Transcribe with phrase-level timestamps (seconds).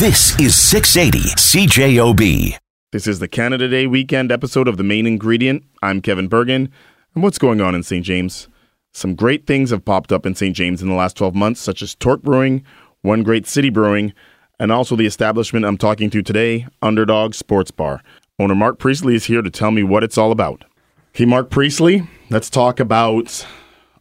[0.00, 2.56] This is 680 CJOB.
[2.90, 5.62] This is the Canada Day weekend episode of The Main Ingredient.
[5.84, 6.68] I'm Kevin Burgin.
[7.14, 8.04] And what's going on in St.
[8.04, 8.48] James?
[8.92, 10.56] Some great things have popped up in St.
[10.56, 12.64] James in the last 12 months, such as Torque Brewing,
[13.02, 14.12] One Great City Brewing,
[14.58, 18.02] and also the establishment I'm talking to today, Underdog Sports Bar.
[18.40, 20.64] Owner Marc Priestley is here to tell me what it's all about.
[21.12, 23.46] Hey, Marc Priestley, let's talk about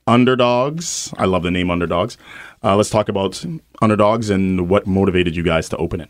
[0.07, 1.13] underdogs.
[1.17, 2.17] I love the name underdogs.
[2.64, 3.43] Uh, let's talk about
[3.82, 6.09] underdogs and what motivated you guys to open it.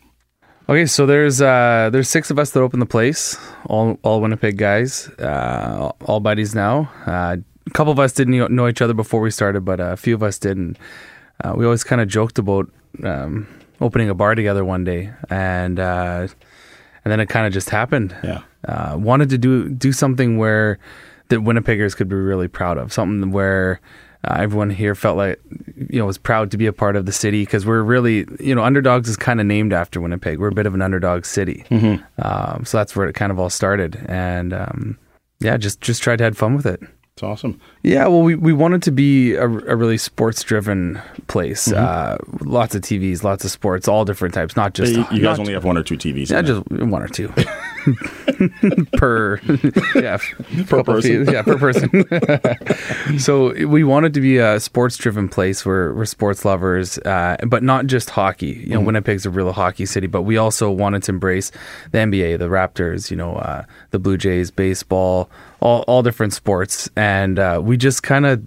[0.68, 3.36] Okay, so there's uh, there's six of us that open the place,
[3.66, 6.90] all all Winnipeg guys, uh, all buddies now.
[7.06, 7.36] Uh,
[7.66, 10.22] a couple of us didn't know each other before we started, but a few of
[10.22, 10.78] us did, and
[11.42, 12.70] uh, we always kind of joked about
[13.02, 13.46] um,
[13.82, 16.28] opening a bar together one day, and uh,
[17.04, 18.16] and then it kind of just happened.
[18.24, 20.78] Yeah, uh, wanted to do do something where
[21.28, 23.80] that Winnipeggers could be really proud of, something where
[24.24, 25.40] uh, everyone here felt like
[25.76, 28.54] you know was proud to be a part of the city because we're really you
[28.54, 30.38] know underdogs is kind of named after Winnipeg.
[30.38, 32.02] We're a bit of an underdog city, mm-hmm.
[32.24, 34.98] um, so that's where it kind of all started, and um,
[35.40, 36.80] yeah, just just tried to have fun with it.
[37.14, 37.60] It's awesome.
[37.84, 41.68] Yeah, well, we, we wanted to be a, a really sports driven place.
[41.68, 41.78] Mm-hmm.
[41.78, 44.94] Uh, lots of TVs, lots of sports, all different types, not just.
[44.94, 46.30] you, you guys only have one or two TVs.
[46.30, 47.28] Yeah, just one or two
[48.96, 49.40] per.
[49.94, 50.18] Yeah,
[50.66, 51.26] per person.
[51.26, 53.18] yeah, per person.
[53.20, 57.62] so we wanted to be a sports driven place where we're sports lovers, uh, but
[57.62, 58.46] not just hockey.
[58.46, 58.86] You know, mm-hmm.
[58.86, 61.52] Winnipeg's a real hockey city, but we also wanted to embrace
[61.92, 65.30] the NBA, the Raptors, you know, uh, the Blue Jays, baseball
[65.64, 68.46] all all different sports, and uh, we just kind of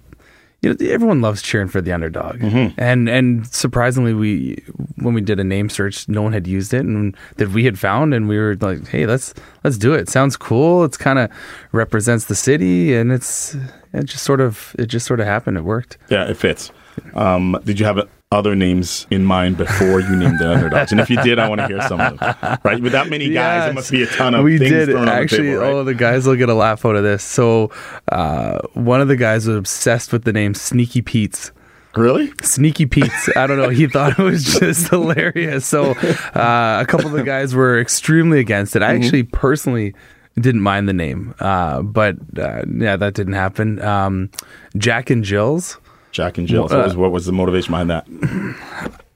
[0.62, 2.38] you know everyone loves cheering for the underdog.
[2.38, 2.80] Mm-hmm.
[2.80, 4.64] and and surprisingly we
[4.96, 7.78] when we did a name search no one had used it and that we had
[7.78, 8.14] found.
[8.14, 10.08] And we were like hey let's let's do it.
[10.08, 10.84] Sounds cool.
[10.84, 11.30] It's kind of
[11.72, 12.94] represents the city.
[12.94, 13.54] And it's
[13.92, 15.58] it just sort of it just sort of happened.
[15.58, 15.98] It worked.
[16.08, 16.72] Yeah it fits.
[17.14, 20.92] Um, did you have a, other names in mind before you named the underdogs?
[20.92, 22.58] And if you did, I want to hear some of them.
[22.62, 22.80] Right?
[22.82, 23.64] With that many guys, yes.
[23.64, 25.48] there must be a ton of we did actually.
[25.48, 25.72] Table, right?
[25.72, 27.22] Oh, the guys will get a laugh out of this.
[27.22, 27.70] So,
[28.12, 31.52] uh, one of the guys was obsessed with the name Sneaky Pete's.
[31.96, 32.32] Really?
[32.42, 33.28] Sneaky Pete's.
[33.36, 33.70] I don't know.
[33.70, 35.66] He thought it was just hilarious.
[35.66, 38.82] So, uh, a couple of the guys were extremely against it.
[38.82, 39.02] I mm-hmm.
[39.02, 39.94] actually personally
[40.38, 43.80] didn't mind the name, uh, but uh, yeah, that didn't happen.
[43.82, 44.30] Um,
[44.76, 45.78] Jack and Jill's.
[46.12, 46.64] Jack and Jill.
[46.64, 48.06] Uh, what, was, what was the motivation behind that?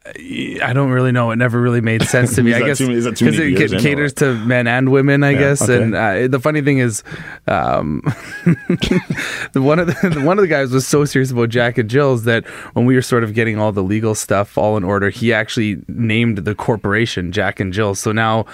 [0.04, 1.30] I don't really know.
[1.30, 2.54] It never really made sense to me.
[2.54, 5.22] I guess because it caters to men and women.
[5.22, 5.62] I yeah, guess.
[5.62, 5.80] Okay.
[5.80, 7.04] And uh, the funny thing is,
[7.46, 8.02] um,
[8.44, 12.24] the one of the one of the guys was so serious about Jack and Jill's
[12.24, 15.32] that when we were sort of getting all the legal stuff all in order, he
[15.32, 17.94] actually named the corporation Jack and Jill.
[17.94, 18.44] So now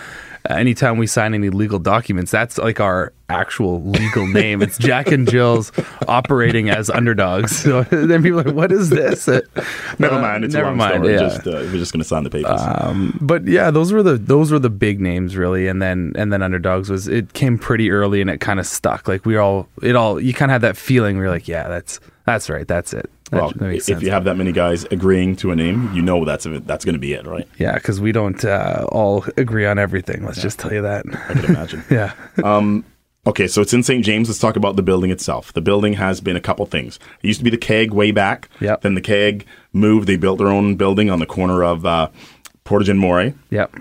[0.48, 4.62] anytime we sign any legal documents, that's like our actual legal name.
[4.62, 5.70] It's Jack and Jill's
[6.06, 7.56] operating as underdogs.
[7.58, 9.28] So then people are like, what is this?
[9.28, 9.40] Uh,
[9.98, 10.44] never mind.
[10.44, 11.04] It's never mind.
[11.04, 11.12] Story.
[11.12, 11.20] Yeah.
[11.20, 12.60] Just, uh, we're just going to sign the papers.
[12.60, 16.32] Um, but yeah, those were the those were the big names really, and then and
[16.32, 19.08] then underdogs was it came pretty early and it kind of stuck.
[19.08, 21.18] Like we all it all you kind of had that feeling.
[21.18, 23.10] We are like, yeah, that's that's right, that's it.
[23.30, 26.44] That, well, if you have that many guys agreeing to a name, you know that's
[26.44, 27.48] a, that's going to be it, right?
[27.58, 30.24] Yeah, because we don't uh, all agree on everything.
[30.24, 30.42] Let's yeah.
[30.42, 31.06] just tell you that.
[31.06, 31.84] I can imagine.
[31.90, 32.12] yeah.
[32.44, 32.84] Um,
[33.26, 34.04] okay, so it's in St.
[34.04, 34.28] James.
[34.28, 35.54] Let's talk about the building itself.
[35.54, 36.98] The building has been a couple things.
[37.22, 38.50] It used to be the keg way back.
[38.60, 38.82] Yep.
[38.82, 40.06] Then the keg moved.
[40.06, 42.10] They built their own building on the corner of uh,
[42.64, 43.34] Portage and Moray.
[43.50, 43.74] Yep.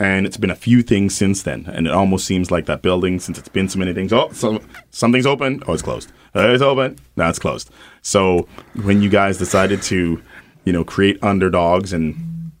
[0.00, 1.66] And it's been a few things since then.
[1.72, 4.60] And it almost seems like that building, since it's been so many things, oh, so,
[4.90, 5.62] something's open.
[5.66, 6.10] Oh, it's closed.
[6.34, 6.98] Oh, it's open.
[7.16, 7.70] Now it's closed.
[8.04, 8.46] So
[8.82, 10.22] when you guys decided to,
[10.64, 12.52] you know, create underdogs and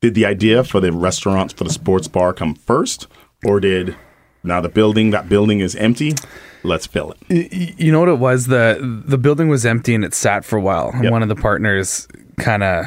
[0.00, 3.06] did the idea for the restaurants for the sports bar come first,
[3.44, 3.96] or did
[4.44, 6.14] now the building that building is empty?
[6.62, 7.52] Let's fill it.
[7.80, 10.60] You know what it was the the building was empty and it sat for a
[10.60, 10.92] while.
[11.02, 11.10] Yep.
[11.10, 12.06] One of the partners
[12.38, 12.84] kind of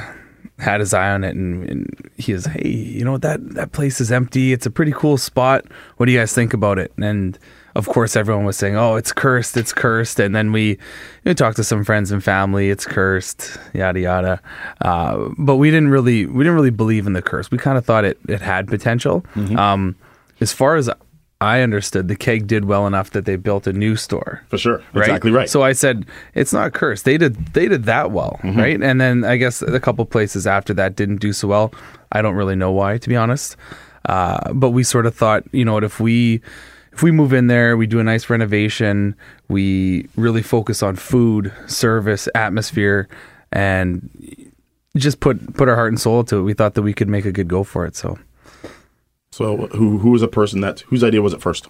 [0.59, 3.99] had his eye on it and, and he is, hey, you know that that place
[3.99, 4.53] is empty.
[4.53, 5.65] It's a pretty cool spot.
[5.97, 6.91] What do you guys think about it?
[6.97, 7.37] And
[7.75, 10.77] of course, everyone was saying, "Oh, it's cursed, it's cursed," and then we,
[11.23, 12.69] we talked to some friends and family.
[12.69, 14.41] It's cursed, yada yada.
[14.81, 17.49] Uh, but we didn't really, we didn't really believe in the curse.
[17.49, 19.21] We kind of thought it it had potential.
[19.33, 19.57] Mm-hmm.
[19.57, 19.95] Um,
[20.39, 20.89] as far as
[21.41, 24.43] I understood, the keg did well enough that they built a new store.
[24.49, 25.03] For sure, right?
[25.03, 25.49] exactly right.
[25.49, 26.05] So I said,
[26.35, 27.05] "It's not cursed.
[27.05, 28.59] They did, they did that well, mm-hmm.
[28.59, 31.73] right?" And then I guess a couple places after that didn't do so well.
[32.11, 33.57] I don't really know why, to be honest.
[34.05, 36.41] Uh, but we sort of thought, you know what, if we
[36.93, 39.15] if we move in there, we do a nice renovation,
[39.47, 43.07] we really focus on food, service, atmosphere,
[43.51, 44.09] and
[44.95, 46.41] just put put our heart and soul to it.
[46.43, 47.95] We thought that we could make a good go for it.
[47.95, 48.19] So,
[49.31, 51.67] so who who was a person that whose idea was it first?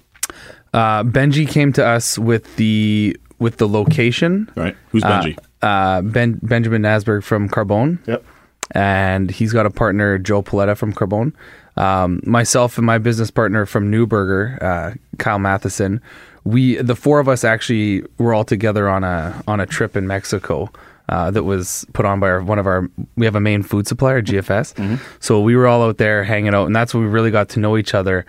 [0.74, 4.52] Uh, Benji came to us with the with the location.
[4.56, 4.76] Right.
[4.90, 5.38] Who's Benji?
[5.62, 8.06] Uh, uh, ben Benjamin Nasberg from Carbone.
[8.08, 8.26] Yep.
[8.72, 11.34] and he's got a partner, Joe Paletta from Carbone.
[11.76, 16.02] Um, myself and my business partner from Nuburger, uh, Kyle Matheson,
[16.44, 20.08] we the four of us actually were all together on a on a trip in
[20.08, 20.72] Mexico.
[21.10, 23.86] Uh, that was put on by our, one of our we have a main food
[23.86, 24.96] supplier gfs mm-hmm.
[25.20, 27.60] so we were all out there hanging out and that's when we really got to
[27.60, 28.26] know each other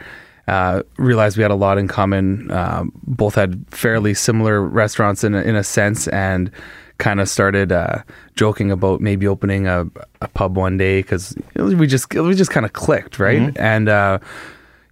[0.49, 5.37] uh, realized we had a lot in common uh, both had fairly similar restaurants in
[5.37, 6.51] a, in a sense and
[6.99, 8.03] kind of started uh,
[8.37, 9.87] joking about maybe opening a,
[10.21, 13.63] a pub one day because we just we just kind of clicked right mm-hmm.
[13.63, 14.19] and uh,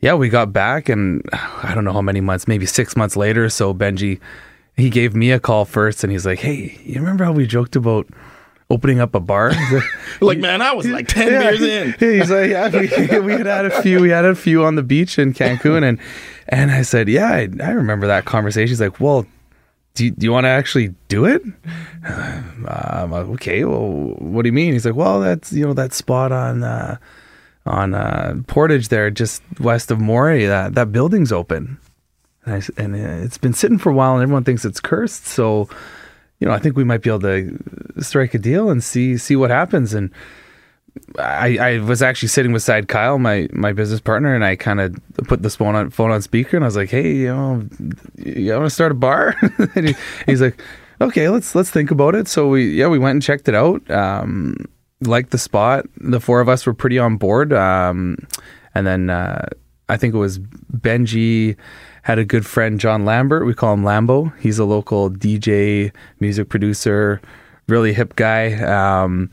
[0.01, 3.49] yeah we got back and I don't know how many months maybe six months later
[3.49, 4.21] so Benji
[4.77, 7.77] he gave me a call first and he's like hey you remember how we joked
[7.77, 8.09] about
[8.73, 9.53] opening up a bar.
[10.21, 11.95] Like, man, I was like ten yeah, beers in.
[11.99, 14.01] He's like, yeah, we, we, had had a few.
[14.01, 15.99] We had a few on the beach in Cancun, and
[16.49, 18.69] and I said, yeah, I, I remember that conversation.
[18.69, 19.27] He's like, well,
[19.95, 21.43] do you, do you want to actually do it?
[22.65, 24.73] Um, okay, well, what do you mean?
[24.73, 26.97] He's like, well, that's, you know, that spot on, uh,
[27.67, 31.79] on, uh, Portage there, just west of Moray, that, that building's open.
[32.45, 35.27] And, I, and it's been sitting for a while and everyone thinks it's cursed.
[35.27, 35.69] So,
[36.39, 37.59] you know, I think we might be able to
[38.01, 39.95] strike a deal and see, see what happens.
[39.95, 40.11] And,
[41.19, 44.95] I, I was actually sitting beside Kyle, my, my business partner, and I kind of
[45.29, 47.67] put this phone on phone on speaker, and I was like, "Hey, you know,
[48.17, 49.35] you want to start a bar?"
[49.75, 49.95] and he,
[50.27, 50.61] he's like,
[51.01, 53.91] "Okay, let's let's think about it." So we yeah we went and checked it out.
[53.91, 54.57] Um,
[55.07, 55.87] liked the spot.
[55.97, 57.53] The four of us were pretty on board.
[57.53, 58.17] Um,
[58.75, 59.47] and then uh,
[59.89, 61.57] I think it was Benji
[62.03, 63.47] had a good friend John Lambert.
[63.47, 64.37] We call him Lambo.
[64.41, 67.21] He's a local DJ, music producer,
[67.69, 68.55] really hip guy.
[68.55, 69.31] Um,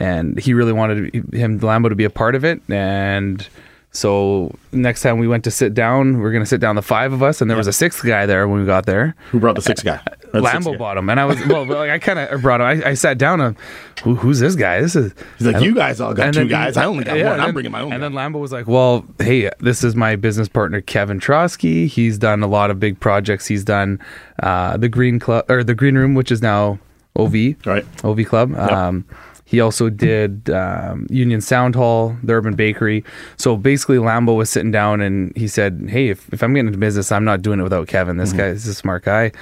[0.00, 3.48] and he really wanted him Lambo to be a part of it and
[3.92, 6.82] so next time we went to sit down, we are going to sit down the
[6.82, 9.16] five of us, and there was a sixth guy there when we got there.
[9.32, 10.00] Who brought the sixth guy?
[10.32, 11.64] Lambo brought him, and I was well.
[11.64, 12.66] like I kind of brought him.
[12.68, 13.40] I, I sat down.
[13.40, 13.56] And,
[14.04, 14.80] Who, who's this guy?
[14.80, 15.12] This is.
[15.38, 16.76] He's like, you guys all got two then, guys.
[16.76, 17.40] I only got one.
[17.40, 17.92] I'm bringing my own.
[17.92, 18.08] And guy.
[18.08, 21.88] then Lambo was like, well, hey, this is my business partner Kevin Trosky.
[21.88, 23.48] He's done a lot of big projects.
[23.48, 23.98] He's done
[24.40, 26.78] uh, the Green Club or the Green Room, which is now
[27.16, 27.34] OV,
[27.66, 27.84] right?
[28.04, 28.54] OV Club.
[28.54, 29.04] Um,
[29.50, 33.04] he also did um, Union Sound Hall, the Urban Bakery.
[33.36, 36.78] So basically, Lambo was sitting down and he said, "Hey, if, if I'm getting into
[36.78, 38.16] business, I'm not doing it without Kevin.
[38.16, 38.38] This mm-hmm.
[38.38, 39.32] guy is a smart guy."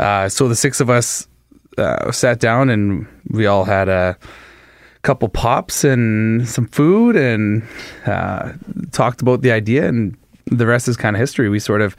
[0.00, 1.28] Uh, so the six of us
[1.78, 4.18] uh, sat down and we all had a
[5.02, 7.62] couple pops and some food and
[8.06, 8.52] uh,
[8.90, 10.16] talked about the idea, and
[10.46, 11.48] the rest is kind of history.
[11.48, 11.96] We sort of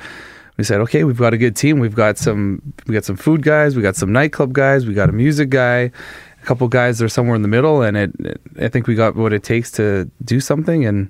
[0.57, 1.80] we said, okay, we've got a good team.
[1.80, 5.07] We've got some we got some food guys, we got some nightclub guys, we got
[5.07, 5.92] a music guy,
[6.44, 9.16] a couple guys are somewhere in the middle, and it, it, I think we got
[9.16, 11.10] what it takes to do something, and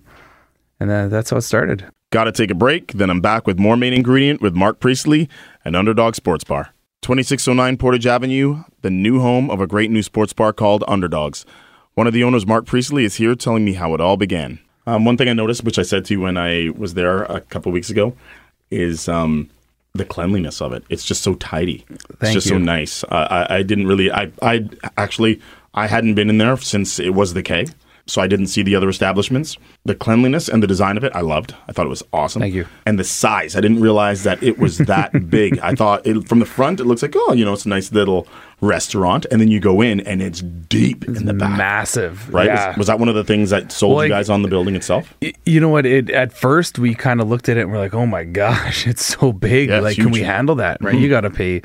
[0.80, 1.86] and uh, that's how it started.
[2.12, 2.94] Got to take a break.
[2.94, 5.28] Then I'm back with more main ingredient with Marc Priestley
[5.66, 6.70] and Underdog Sports Bar,
[7.02, 11.46] 2609 Portage Avenue, the new home of a great new sports bar called Underdogs.
[11.96, 14.60] One of the owners, Marc Priestley, is here telling me how it all began.
[14.86, 17.42] Um, one thing I noticed, which I said to you when I was there a
[17.42, 18.16] couple weeks ago,
[18.70, 19.50] is um,
[19.94, 20.84] the cleanliness of it.
[20.90, 21.86] It's just so tidy.
[21.88, 22.54] Thank it's just you.
[22.54, 23.04] so nice.
[23.04, 24.12] Uh, I, I didn't really.
[24.12, 24.68] I I
[24.98, 25.42] actually
[25.74, 27.66] I hadn't been in there since it was the K
[28.06, 29.58] so I didn't see the other establishments.
[29.86, 31.56] The cleanliness and the design of it, I loved.
[31.68, 32.42] I thought it was awesome.
[32.42, 32.68] Thank you.
[32.86, 35.58] And the size, I didn't realize that it was that big.
[35.60, 37.92] I thought it, from the front, it looks like oh, you know, it's a nice
[37.92, 38.28] little
[38.64, 42.34] restaurant, and then you go in and it's deep it's in the back, massive.
[42.34, 42.48] Right?
[42.48, 42.70] Yeah.
[42.70, 44.76] Was, was, that one of the things that sold well, you guys on the building
[44.76, 45.14] itself?
[45.46, 45.86] You know what?
[45.86, 48.88] It at first we kind of looked at it and we're like, oh my gosh,
[48.88, 49.70] it's so big.
[49.70, 50.82] Yeah, like, can we handle that?
[50.82, 50.96] Right?
[50.96, 51.04] Mm-hmm.
[51.04, 51.62] You got to pay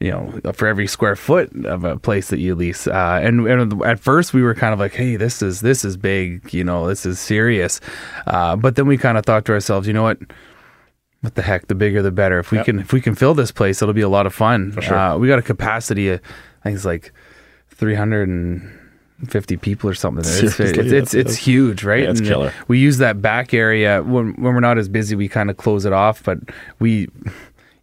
[0.00, 2.86] you know, for every square foot of a place that you lease.
[2.86, 5.96] Uh, and, and, at first we were kind of like, hey, this is this is
[5.96, 7.80] big, you know, this is serious.
[8.26, 10.18] Uh, but then we kind of thought to ourselves, you know what?
[11.20, 11.66] What the heck?
[11.66, 12.38] The bigger, the better.
[12.38, 12.66] If we yep.
[12.66, 14.76] can, if we can fill this place, it'll be a lot of fun.
[14.80, 14.96] Sure.
[14.96, 16.10] Uh, we got a capacity.
[16.10, 16.20] Of,
[16.60, 17.12] I think it's like
[17.70, 18.78] three hundred and
[19.26, 20.24] fifty people or something.
[20.24, 22.04] It's it's, it's, it's huge, right?
[22.04, 22.52] Yeah, it's and killer.
[22.68, 25.16] We use that back area when when we're not as busy.
[25.16, 26.38] We kind of close it off, but
[26.78, 27.08] we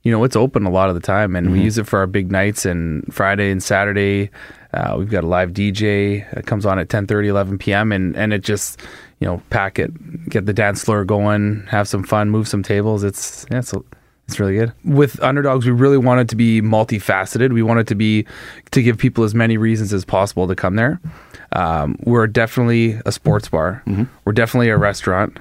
[0.05, 1.57] you know, it's open a lot of the time, and mm-hmm.
[1.57, 2.63] we use it for our big nights.
[2.63, 4.29] And Friday and Saturday,
[4.71, 7.91] uh, we've got a live DJ that comes on at 10, 30, 11 p.m.
[7.91, 8.79] and and it just
[9.19, 13.03] you know pack it, get the dance floor going, have some fun, move some tables.
[13.03, 13.73] It's yeah, it's
[14.27, 14.73] it's really good.
[14.83, 17.53] With underdogs, we really wanted to be multifaceted.
[17.53, 18.25] We wanted to be
[18.71, 20.99] to give people as many reasons as possible to come there.
[21.51, 23.83] Um, we're definitely a sports bar.
[23.85, 24.03] Mm-hmm.
[24.25, 25.37] We're definitely a restaurant,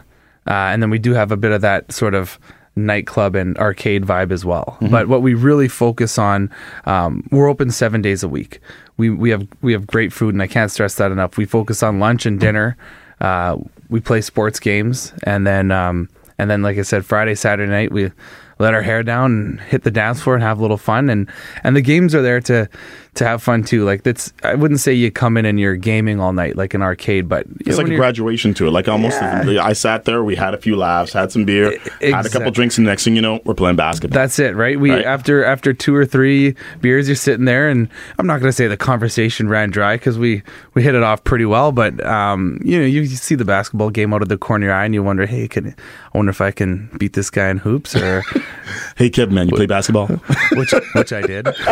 [0.46, 2.38] uh, and then we do have a bit of that sort of
[2.76, 4.76] nightclub and arcade vibe as well.
[4.80, 4.90] Mm-hmm.
[4.90, 6.50] But what we really focus on,
[6.84, 8.60] um, we're open seven days a week.
[8.96, 11.36] We we have we have great food, and I can't stress that enough.
[11.36, 12.76] We focus on lunch and dinner.
[13.20, 17.70] Uh, we play sports games, and then um, and then like I said, Friday Saturday
[17.70, 18.10] night we
[18.58, 21.10] let our hair down and hit the dance floor and have a little fun.
[21.10, 21.30] And
[21.62, 22.68] and the games are there to
[23.16, 23.84] to have fun too.
[23.84, 26.82] Like that's I wouldn't say you come in and you're gaming all night like an
[26.82, 28.70] arcade, but It's know, like a graduation to it.
[28.70, 32.28] Like almost, I sat there, we had a few laughs, had some beer, had a
[32.28, 34.14] couple drinks, and next thing you know, we're playing basketball.
[34.14, 34.78] That's it, right?
[34.78, 35.04] We Right.
[35.04, 38.66] after after two or three beers, you're sitting there, and I'm not going to say
[38.68, 40.42] the conversation ran dry because we
[40.74, 41.72] we hit it off pretty well.
[41.72, 44.74] But um, you know, you see the basketball game out of the corner of your
[44.74, 45.74] eye, and you wonder, hey, can
[46.14, 48.22] I wonder if I can beat this guy in hoops, or
[48.96, 50.06] hey, kid, man, you play basketball?
[50.52, 51.46] which which I did.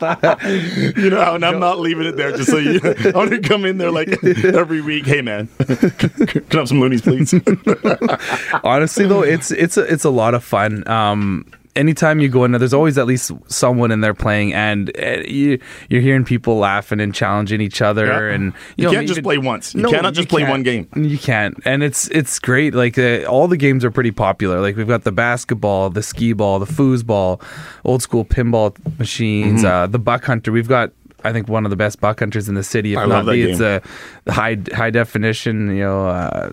[0.96, 2.80] you know, and I'm not leaving it there just so you.
[2.82, 5.06] I want to come in there like every week.
[5.06, 7.34] Hey, man, can I have some loonies, please?
[8.64, 10.86] Honestly, though, it's it's a, it's a lot of fun.
[10.88, 14.90] Um, anytime you go in there, there's always at least someone in there playing, and
[14.98, 18.34] uh, you you're hearing people laughing and challenging each other, Yeah.
[18.34, 19.74] and You know, can't just play once.
[19.74, 20.88] You cannot just play one game.
[20.94, 22.74] You can't, and it's it's great.
[22.74, 24.60] Like uh, all the games are pretty popular.
[24.60, 27.42] Like we've got the basketball, the skee ball, the foosball,
[27.84, 29.66] old school pinball machines, Mm-hmm.
[29.66, 30.52] uh, the buck hunter.
[30.52, 30.92] We've got.
[31.26, 32.92] I think one of the best buck hunters in the city.
[32.92, 33.82] If I not love that the, it's a
[34.30, 35.68] high high definition.
[35.74, 36.50] You know, uh,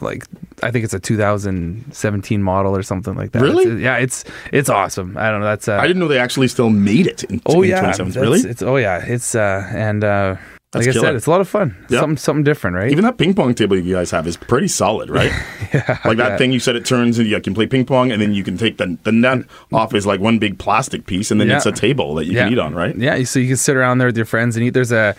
[0.00, 0.24] like
[0.62, 3.42] I think it's a 2017 model or something like that.
[3.42, 3.64] Really?
[3.64, 5.16] It's- yeah, it's it's awesome.
[5.16, 5.46] I don't know.
[5.46, 8.40] That's uh, I didn't know they actually still made it in, oh in yeah, Really?
[8.40, 10.36] It's oh yeah, it's uh and uh
[10.72, 11.06] That's like I killer.
[11.08, 11.76] said, it's a lot of fun.
[11.88, 12.00] Yeah.
[12.00, 12.90] Something something different, right?
[12.90, 15.30] Even that ping pong table you guys have is pretty solid, right?
[15.74, 16.36] yeah, Like that yeah.
[16.38, 18.56] thing you said it turns and you can play ping pong and then you can
[18.56, 21.56] take the, the net off is like one big plastic piece and then Yeah.
[21.56, 22.44] it's a table that you yeah.
[22.44, 22.96] can eat on, right?
[22.96, 24.70] Yeah, so you can sit around there with your friends and eat.
[24.70, 25.14] There's a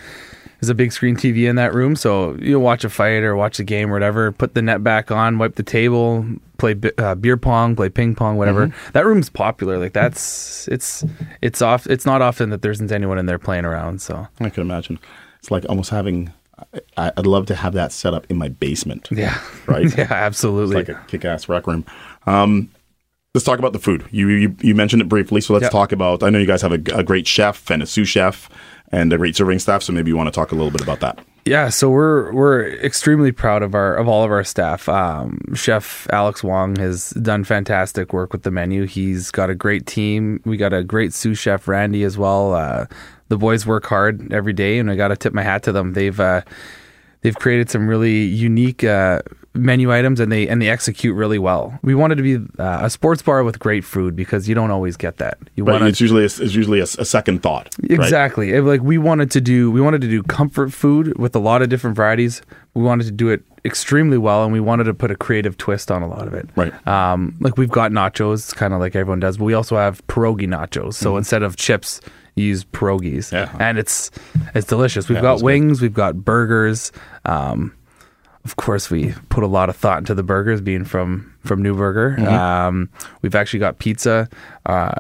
[0.59, 3.59] there's a big screen TV in that room, so you'll watch a fight or watch
[3.59, 4.31] a game or whatever.
[4.31, 6.25] Put the net back on, wipe the table,
[6.57, 8.67] play bi- uh, beer pong, play ping pong, whatever.
[8.67, 8.91] Mm-hmm.
[8.93, 9.77] That room's popular.
[9.77, 11.03] Like that's it's
[11.41, 11.85] it's off.
[11.87, 14.01] It's not often that there isn't anyone in there playing around.
[14.01, 14.99] So I can imagine.
[15.39, 16.33] It's like almost having.
[16.97, 19.09] I, I'd love to have that set up in my basement.
[19.11, 19.95] yeah, Right?
[19.97, 20.79] yeah, absolutely.
[20.79, 21.85] It's like a kick-ass rec room.
[22.25, 22.71] Um,
[23.35, 24.05] let's talk about the food.
[24.09, 25.69] You, you you mentioned it briefly, so let's Yeah.
[25.69, 26.23] talk about.
[26.23, 28.49] I know you guys have a, a great chef and a sous chef
[28.91, 30.99] and the great serving staff, so maybe you want to talk a little bit about
[31.01, 31.19] that.
[31.45, 34.89] Yeah, so we're we're extremely proud of our of all of our staff.
[34.89, 38.85] Um, Chef Alex Wong has done fantastic work with the menu.
[38.85, 40.41] He's got a great team.
[40.43, 42.53] We got a great sous chef Randy as well.
[42.53, 42.87] Uh,
[43.29, 45.93] the boys work hard every day, and I got to tip my hat to them.
[45.93, 46.41] They've uh,
[47.21, 49.21] they've created some really unique uh,
[49.57, 51.77] menu items, and they and they execute really well.
[51.83, 54.97] We wanted to be uh, a sports bar with great food because you don't always
[54.97, 55.37] get that.
[55.55, 57.69] You want to it's usually a, it's usually a, a second thought.
[57.81, 57.91] right?
[57.91, 58.53] Exactly.
[58.53, 61.61] It- like we wanted to do we wanted to do comfort food with a lot
[61.61, 62.41] of different varieties.
[62.73, 65.89] We wanted to do it extremely well and we wanted to put a creative twist
[65.91, 66.47] on a lot of it.
[66.55, 66.87] Right.
[66.87, 70.47] Um like we've got nachos kind of like everyone does, but we also have pierogi
[70.47, 70.93] nachos.
[70.93, 71.99] So instead of chips,
[72.35, 73.31] you use pierogies.
[73.33, 73.57] Mm-hmm.
[73.57, 73.67] Yeah.
[73.67, 74.11] And it's
[74.53, 75.09] it's delicious.
[75.09, 75.45] We've Yeah, got good.
[75.45, 76.91] wings, we've got burgers.
[77.25, 77.73] Um
[78.47, 82.17] of course, we put a lot of thought into the burgers, being from from Nuburger.
[82.17, 82.27] Mm-hmm.
[82.33, 82.89] Um,
[83.21, 84.29] we've actually got pizza.
[84.65, 84.93] Uh,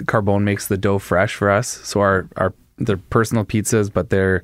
[0.00, 4.42] Carbone makes the dough fresh for us, so our our they're personal pizzas, but they're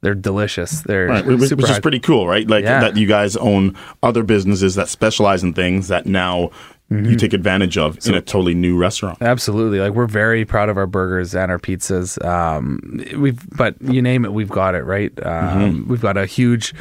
[0.00, 0.80] they're delicious.
[0.80, 2.48] They're Right, which, which is pretty cool, right?
[2.48, 2.80] Like Yeah.
[2.80, 6.50] that you guys own other businesses that specialize in things that now
[6.90, 7.10] Mm-hmm.
[7.10, 9.18] you take advantage of in a totally new restaurant.
[9.20, 12.24] Absolutely, like we're very proud of our burgers and our pizzas.
[12.24, 15.12] Um, we've, but you name it, we've got it right.
[15.26, 16.74] Um, We've got a huge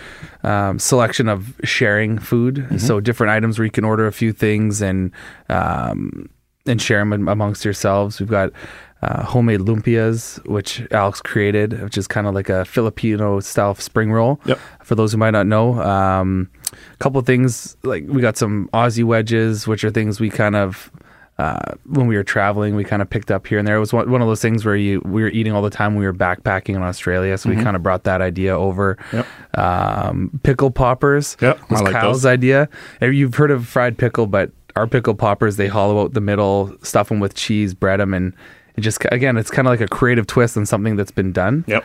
[0.43, 4.81] um, selection of sharing food, so different items where you can order a few things
[4.81, 5.11] and
[5.49, 6.29] um,
[6.65, 8.21] and share them amongst yourselves.
[8.21, 8.51] We've got
[9.01, 14.11] uh, homemade lumpias, which Alex created, which is kind of like a Filipino style spring
[14.11, 14.39] roll.
[14.45, 14.59] Yep.
[14.83, 18.69] For those who might not know, um, a couple of things like we got some
[18.73, 20.91] Aussie wedges, which are things we kind of
[21.37, 23.75] uh, when we were traveling, we kind of picked up here and there.
[23.75, 25.93] It was one, one of those things where you we were eating all the time.
[25.93, 28.97] when We were backpacking in Australia, so we kind of brought that idea over.
[29.13, 29.27] Yep.
[29.55, 31.37] Um, pickle poppers.
[31.39, 32.25] Yep, was like Kyle's those.
[32.25, 32.69] idea.
[33.01, 37.09] You've heard of fried pickle, but our pickle poppers they hollow out the middle, stuff
[37.09, 38.33] them with cheese, bread them, and
[38.77, 41.65] it just again it's kind of like a creative twist on something that's been done.
[41.67, 41.83] Yep.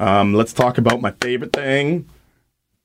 [0.00, 2.08] Um, let's talk about my favorite thing,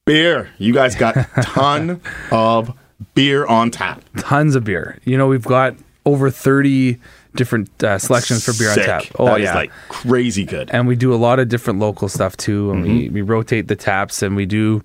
[0.05, 0.49] beer.
[0.57, 2.75] You guys got ton of
[3.13, 4.01] beer on tap.
[4.17, 4.97] Tons of beer.
[5.03, 6.99] You know we've got over thirty
[7.35, 8.87] different uh, selections for beer Sick.
[8.89, 9.11] on tap.
[9.17, 9.55] Oh That is, yeah.
[9.55, 10.69] like crazy good.
[10.71, 13.13] and we do a lot of different local stuff too and we, Mm-hmm.
[13.13, 14.83] we rotate the taps and we do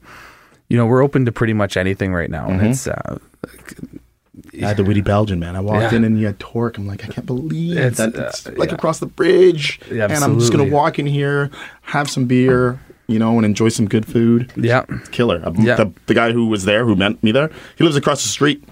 [0.71, 2.67] you know we're open to pretty much anything right now Mm-hmm.
[2.67, 3.19] it's uh,
[4.65, 5.57] I had the witty Belgian man.
[5.57, 5.97] I walked Yeah.
[5.97, 6.79] in and you had torque.
[6.79, 8.75] I'm like, I can't believe It's, that uh, like yeah.
[8.77, 9.81] across the bridge.
[9.91, 11.51] Yeah, and I'm just gonna walk in here,
[11.83, 14.53] have some beer, you know, and enjoy some good food.
[14.57, 15.41] yeah Killer.
[15.45, 15.77] Uh, Yeah.
[15.77, 18.63] The, the guy who was there, who met me there, he lives across the street.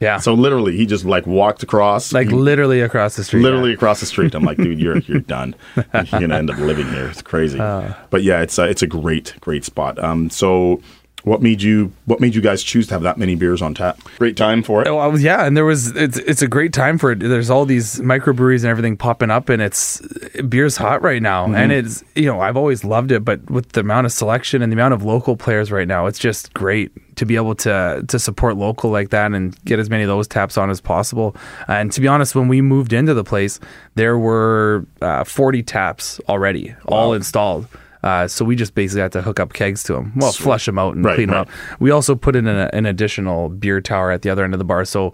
[0.00, 3.72] yeah So literally, he just like walked across, like He- literally across the street literally
[3.72, 4.34] across the street.
[4.34, 5.54] I'm like, dude, you're you're done.
[5.76, 7.06] You're gonna end up living here.
[7.08, 7.58] It's crazy.
[7.60, 7.92] Uh.
[8.10, 9.98] but yeah, it's a, it's a great great spot.
[10.02, 10.80] Um, so
[11.26, 13.98] What made you What made you guys choose to have that many beers on tap?
[14.16, 14.84] Great time for it.
[14.86, 17.18] Well, I was, yeah, and there was it's it's a great time for it.
[17.18, 20.00] There's all these microbreweries and everything popping up, and it's
[20.48, 23.80] beer's hot right now, and it's you know I've always loved it, but with the
[23.80, 27.26] amount of selection and the amount of local players right now, it's just great to
[27.26, 30.56] be able to to support local like that and get as many of those taps
[30.56, 31.34] on as possible.
[31.66, 33.58] And to be honest, when we moved into the place,
[33.96, 37.66] there were uh, 40 taps already, all installed.
[38.06, 40.12] Uh, so we just basically had to hook up kegs to them.
[40.14, 41.48] Well, flush them out and Right, clean them right.
[41.48, 41.80] up.
[41.80, 44.64] We also put in an, an additional beer tower at the other end of the
[44.64, 45.12] bar, so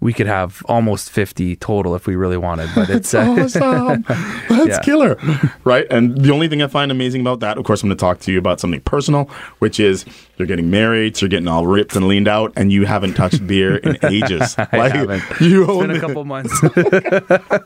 [0.00, 2.70] we could have almost 50 total if we really wanted.
[2.74, 4.02] But it's uh, awesome.
[4.48, 4.78] That's Yeah.
[4.80, 5.16] killer.
[5.64, 5.86] Right.
[5.90, 8.18] And the only thing I find amazing about that, of course, I'm going to talk
[8.20, 9.24] to you about something personal,
[9.58, 10.06] which is
[10.38, 13.46] you're getting married, so you're getting all ripped and leaned out, and you haven't touched
[13.46, 14.54] beer in ages.
[14.58, 15.22] I haven't.
[15.40, 16.00] You it's own been a it.
[16.00, 16.58] couple months.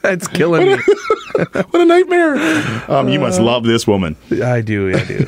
[0.04, 0.76] it's killing me.
[1.52, 2.34] What a nightmare.
[2.90, 4.16] Um, you must love this woman.
[4.42, 4.92] I do.
[4.94, 5.24] I do.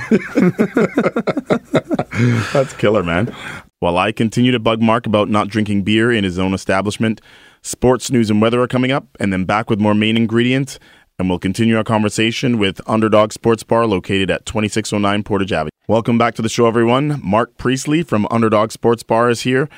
[2.52, 3.34] That's killer, man.
[3.78, 7.20] While I continue to bug Marc about not drinking beer in his own establishment,
[7.60, 10.78] sports news and weather are coming up, and then back with more main ingredients.
[11.18, 15.68] And we'll continue our conversation with Underdog Sports Bar located at 2609 Portage Avenue.
[15.88, 17.20] Welcome back to the show, everyone.
[17.22, 19.68] Marc Priestley from Underdog Sports Bar is here,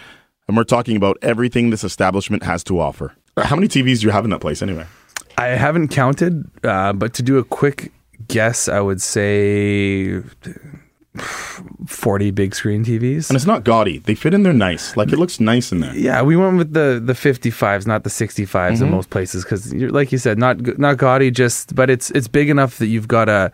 [0.46, 3.16] and we're talking about everything this establishment has to offer.
[3.36, 4.86] How many TVs do you have in that place anyway?
[5.36, 7.90] I haven't counted, uh, but to do a quick
[8.28, 10.22] guess, I would say
[11.86, 13.28] 40 big screen TVs.
[13.30, 13.98] And it's not gaudy.
[13.98, 14.96] They fit in there nice.
[14.96, 15.94] Like it looks nice in there.
[15.96, 18.84] Yeah, we went with the the 55s, not the 65s Mm-hmm.
[18.84, 22.50] in most places because, like you said, not not gaudy, just but it's it's big
[22.50, 23.50] enough that you've got a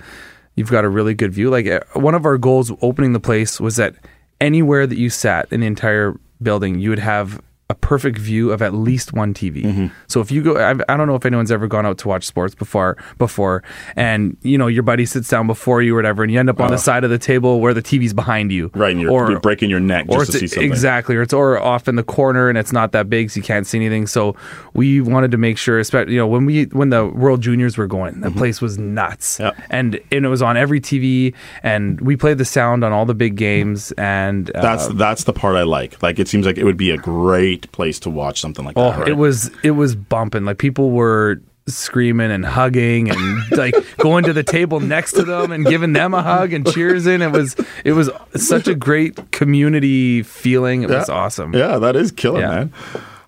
[0.56, 1.50] you've got a really good view.
[1.50, 3.94] Like uh, one of our goals opening the place was that
[4.40, 7.40] anywhere that you sat in the entire building, you would have
[7.70, 9.62] a perfect view of at least one TV.
[9.64, 9.86] Mm-hmm.
[10.06, 12.26] So if you go, I, I don't know if anyone's ever gone out to watch
[12.26, 13.62] sports before, before,
[13.96, 16.60] and you know your buddy sits down before you or whatever, and you end up
[16.60, 19.30] on the side of the table where the TV's behind you, Right, and you're, or
[19.30, 20.70] you're breaking your neck or to it's see something.
[20.70, 23.42] exactly, or it's or off in the corner and it's not that big, so you
[23.42, 24.06] can't see anything.
[24.06, 24.36] So
[24.74, 27.86] we wanted to make sure, especially you know when we when the World Juniors were
[27.86, 29.40] going, the place was nuts,
[29.70, 33.14] and and it was on every TV, and we played the sound on all the
[33.14, 36.02] big games, and uh, That's that's the part I like.
[36.02, 38.90] Like it seems like it would be a great place to watch something like oh,
[38.90, 38.98] that.
[39.00, 39.08] Right?
[39.08, 44.34] it was it was bumping, like people were screaming and hugging and like going to
[44.34, 47.56] the table next to them and giving them a hug and cheers in it was
[47.86, 52.48] it was such a great community feeling it was awesome Yeah, that is killer, Yeah.
[52.50, 52.72] man.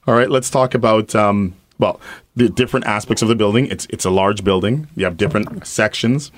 [0.07, 1.99] All right, let's talk about um, well
[2.37, 3.67] the different aspects of the building.
[3.67, 4.87] It's it's a large building.
[4.95, 6.31] You have different sections.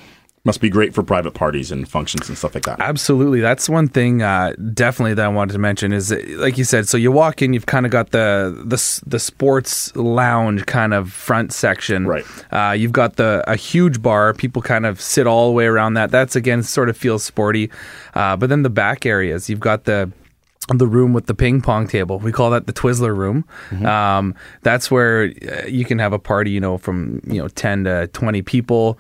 [0.44, 2.80] Must be great for private parties and functions and stuff like that.
[2.80, 6.88] Absolutely, that's one thing uh, definitely that I wanted to mention is like you said.
[6.88, 11.12] So you walk in, you've kind of got the the the sports lounge kind of
[11.12, 12.06] front section.
[12.06, 12.24] Right.
[12.50, 14.32] Uh, you've got the a huge bar.
[14.32, 16.10] People kind of sit all the way around that.
[16.10, 17.70] That's again sort of feels sporty.
[18.14, 20.10] Uh, but then the back areas, you've got the
[20.74, 22.18] the room with the ping pong table.
[22.18, 23.44] We call that the Twizzler room.
[23.86, 27.84] Um, that's where uh, you can have a party, you know, from you know ten
[27.84, 28.98] to twenty people.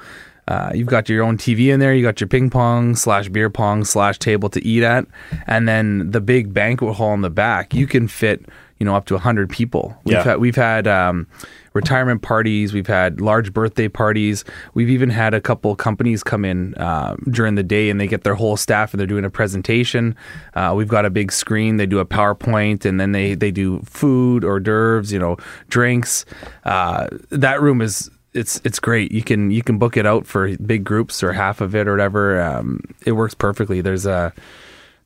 [0.48, 1.94] Uh, you've got your own TV in there.
[1.94, 5.06] You got your ping pong slash beer pong slash table to eat at,
[5.46, 7.74] and then the big banquet hall in the back.
[7.74, 8.46] You can fit,
[8.78, 9.96] you know, up to hundred people.
[10.04, 10.24] We've Yeah.
[10.24, 11.26] had we've had um,
[11.74, 12.72] retirement parties.
[12.72, 14.44] We've had large birthday parties.
[14.72, 18.24] We've even had a couple companies come in uh, during the day and they get
[18.24, 20.16] their whole staff and they're doing a presentation.
[20.54, 21.76] Uh, we've got a big screen.
[21.76, 25.36] They do a PowerPoint and then they they do food, hors d'oeuvres, you know,
[25.68, 26.24] drinks.
[26.64, 28.10] Uh, that room is.
[28.34, 29.10] It's it's great.
[29.10, 31.92] You can you can book it out for big groups or half of it or
[31.92, 32.40] whatever.
[32.40, 33.80] Um, it works perfectly.
[33.80, 34.32] There's a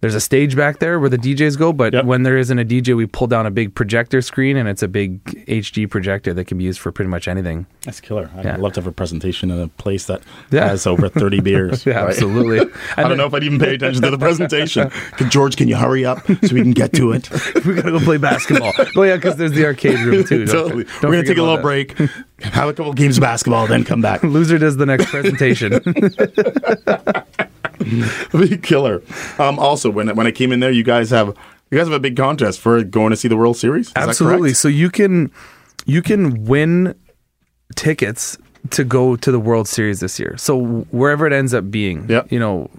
[0.02, 2.04] there's a stage back there where the DJs go, but Yep.
[2.04, 4.88] when there isn't a DJ, we pull down a big projector screen and it's a
[4.88, 7.66] big HD projector that can be used for pretty much anything.
[7.84, 8.28] That's killer.
[8.36, 8.56] I'd Yeah.
[8.56, 10.68] love to have a presentation in a place that Yeah.
[10.68, 11.86] has over 30 beers.
[11.86, 12.08] Yeah, right?
[12.10, 12.68] absolutely.
[12.96, 14.90] I don't know if I'd even pay attention to the presentation.
[15.16, 17.30] Can- George, can you hurry up so we can get to it?
[17.64, 18.72] we gotta go play basketball.
[18.96, 20.46] oh yeah, because there's the arcade room too.
[20.46, 20.84] Don't- totally.
[20.84, 21.96] don't We're going to take a little about break,
[22.40, 24.24] have a couple games of basketball, then come back.
[24.24, 25.80] Loser does the next presentation.
[28.32, 29.02] Be killer.
[29.38, 31.28] Um, also, when when I came in there, you guys have
[31.70, 33.88] you guys have a big contest for going to see the World Series.
[33.88, 34.54] Is Absolutely.
[34.54, 35.30] So you can
[35.86, 36.94] you can win
[37.76, 38.36] tickets
[38.70, 40.36] to go to the World Series this year.
[40.36, 42.30] So wherever it ends up being, Yep.
[42.30, 42.70] you know,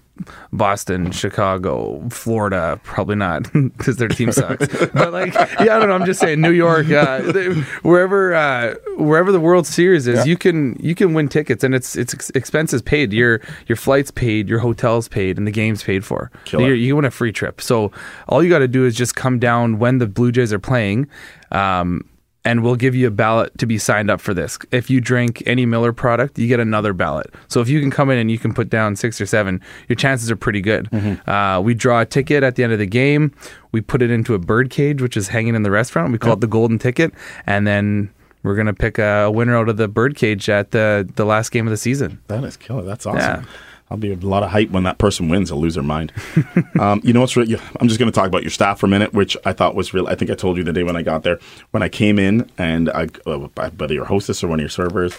[0.52, 4.68] Boston, Chicago, Florida, probably not because their team sucks.
[4.94, 5.96] but like, yeah, I don't know.
[5.96, 10.26] I'm just saying, New York, uh, they- wherever, uh, wherever the World Series is, Yeah.
[10.26, 13.12] you can you can win tickets, and it's it's expenses paid.
[13.12, 16.32] Your your flights paid, your hotels paid, and the games paid for.
[16.52, 17.60] You're- you win a free trip.
[17.60, 17.92] So
[18.30, 21.08] all you got to do is just come down when the Blue Jays are playing.
[21.52, 22.06] Um,
[22.46, 24.58] and we'll give you a ballot to be signed up for this.
[24.72, 27.34] If you drink any Miller product, you get another ballot.
[27.48, 29.96] So if you can come in and you can put down six or seven, your
[29.96, 30.90] chances are pretty good.
[31.28, 33.32] Uh, we draw a ticket at the end of the game.
[33.72, 36.12] We put it into a bird cage, which is hanging in the restaurant.
[36.12, 37.14] We call it the golden ticket,
[37.48, 38.10] and then
[38.44, 41.66] we're gonna pick a winner out of the bird cage at the the last game
[41.66, 42.20] of the season.
[42.28, 42.84] That is killer.
[42.84, 43.46] That's awesome.
[43.46, 43.50] Yeah.
[43.94, 45.50] I'll be a lot of hype when that person wins.
[45.50, 46.12] They'll lose their mind.
[46.80, 47.56] um, you know what's really?
[47.80, 49.94] I'm just going to talk about your staff for a minute, which I thought was
[49.94, 50.08] real.
[50.08, 51.40] I think I told you the day when I got there.
[51.70, 55.16] When I came in, and I, uh, whether your hostess or one of your servers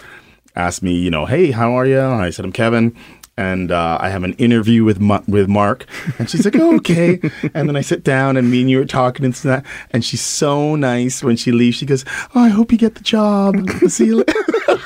[0.57, 1.99] asked me, you know, hey, how are you?
[1.99, 2.93] And I said, I'm Kevin.
[3.37, 5.85] And uh, I have an interview with Ma- with Marc,
[6.19, 7.19] and she's like, oh, "Okay."
[7.53, 9.65] and then I sit down, and me and you were talking and that.
[9.91, 11.75] And she's so nice when she leaves.
[11.75, 13.69] She goes, "Oh, I hope you get the job.
[13.89, 14.79] See you later."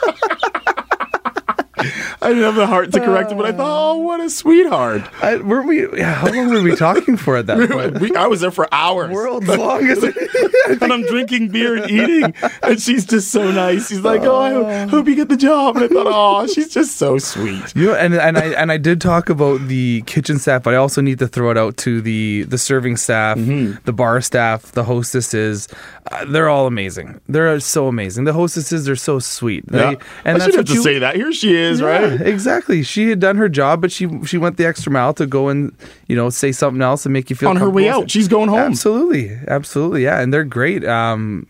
[2.29, 5.01] I didn't have the heart to correct him, but I thought, oh, what a sweetheart.
[5.21, 5.87] I, were we?
[5.97, 7.99] Yeah, how long were we talking for at that point?
[7.99, 9.11] We, I was there for hours.
[9.11, 10.03] World's longest.
[10.69, 12.33] and I'm drinking beer and eating.
[12.61, 13.87] And she's just so nice.
[13.89, 15.75] She's like, oh, I hope, hope you get the job.
[15.77, 17.75] And I thought, oh, she's just so sweet.
[17.75, 20.77] You know, and and I and I did talk about the kitchen staff, but I
[20.77, 23.79] also need to throw it out to the the serving staff, Mm-hmm.
[23.85, 25.67] the bar staff, the hostesses.
[26.11, 27.19] Uh, they're all amazing.
[27.27, 28.23] They're so amazing.
[28.25, 29.65] The hostesses are so sweet.
[29.67, 29.95] They, Yeah.
[30.25, 31.15] and I should have to you, say that.
[31.15, 32.18] Here she is, Yeah, right?
[32.21, 32.83] Exactly.
[32.83, 35.75] She had done her job, but she she went the extra mile to go and
[36.07, 38.09] you know say something else and make you feel On her way out.
[38.09, 38.59] She's going home.
[38.59, 40.85] Absolutely, absolutely, yeah, and they're great.
[40.85, 41.47] Um,